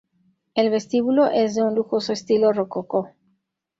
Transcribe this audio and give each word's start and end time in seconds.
El 0.55 0.71
vestíbulo 0.71 1.27
es 1.27 1.53
de 1.53 1.61
un 1.61 1.75
lujoso 1.75 2.11
estilo 2.11 2.51
rococó. 2.53 3.09